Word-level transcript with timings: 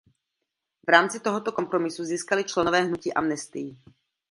V 0.87 0.89
rámci 0.89 1.19
tohoto 1.19 1.51
kompromisu 1.51 2.03
získali 2.03 2.43
členové 2.43 2.81
hnutí 2.81 3.13
amnestii. 3.13 3.77